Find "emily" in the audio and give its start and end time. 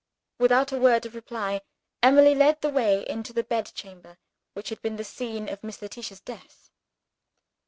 2.01-2.33